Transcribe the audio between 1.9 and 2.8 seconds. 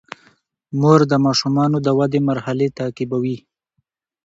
ودې مرحلې